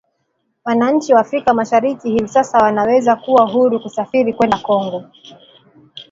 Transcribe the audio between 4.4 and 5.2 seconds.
Congo